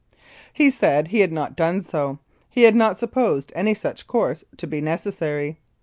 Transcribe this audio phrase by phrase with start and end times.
[0.51, 2.17] He said he had not done so,
[2.49, 5.59] he had not supposed any such course to be necessary.